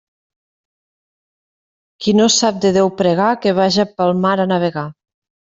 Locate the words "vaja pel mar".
3.63-4.37